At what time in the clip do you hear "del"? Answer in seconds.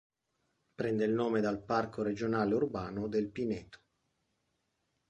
3.07-3.29